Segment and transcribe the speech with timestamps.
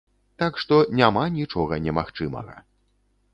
[0.43, 2.59] Так што, няма нічога немагчымага.